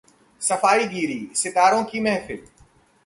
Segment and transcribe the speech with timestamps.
[0.41, 2.39] सफाईगीरीः सितारों की महफिल